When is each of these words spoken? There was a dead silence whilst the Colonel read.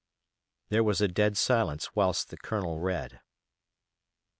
There 0.69 0.83
was 0.83 0.99
a 0.99 1.07
dead 1.07 1.37
silence 1.37 1.95
whilst 1.95 2.31
the 2.31 2.37
Colonel 2.37 2.79
read. 2.79 3.21